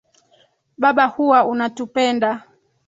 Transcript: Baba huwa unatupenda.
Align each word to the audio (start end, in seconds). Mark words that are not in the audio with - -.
Baba 0.77 1.05
huwa 1.07 1.43
unatupenda. 1.45 2.41